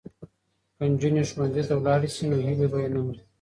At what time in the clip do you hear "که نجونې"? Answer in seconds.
0.77-1.23